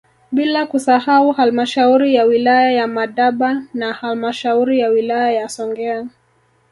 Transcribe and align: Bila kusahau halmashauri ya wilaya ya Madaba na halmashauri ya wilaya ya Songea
Bila 0.31 0.65
kusahau 0.67 1.31
halmashauri 1.31 2.15
ya 2.15 2.23
wilaya 2.25 2.71
ya 2.71 2.87
Madaba 2.87 3.63
na 3.73 3.93
halmashauri 3.93 4.79
ya 4.79 4.89
wilaya 4.89 5.31
ya 5.31 5.49
Songea 5.49 6.07